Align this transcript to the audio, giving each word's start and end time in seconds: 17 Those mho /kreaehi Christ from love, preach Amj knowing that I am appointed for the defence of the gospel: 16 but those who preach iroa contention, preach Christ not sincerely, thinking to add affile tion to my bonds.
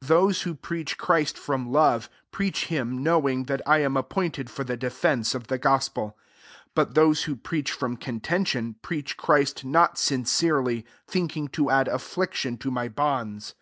17 0.00 0.06
Those 0.16 0.44
mho 0.46 0.54
/kreaehi 0.58 0.96
Christ 0.96 1.36
from 1.36 1.72
love, 1.72 2.08
preach 2.30 2.68
Amj 2.68 3.00
knowing 3.00 3.44
that 3.46 3.60
I 3.66 3.80
am 3.80 3.96
appointed 3.96 4.48
for 4.48 4.62
the 4.62 4.76
defence 4.76 5.34
of 5.34 5.48
the 5.48 5.58
gospel: 5.58 6.16
16 6.66 6.70
but 6.76 6.94
those 6.94 7.24
who 7.24 7.34
preach 7.34 7.76
iroa 7.80 7.98
contention, 7.98 8.76
preach 8.80 9.16
Christ 9.16 9.64
not 9.64 9.98
sincerely, 9.98 10.86
thinking 11.08 11.48
to 11.48 11.68
add 11.68 11.88
affile 11.88 12.32
tion 12.32 12.58
to 12.58 12.70
my 12.70 12.86
bonds. 12.86 13.56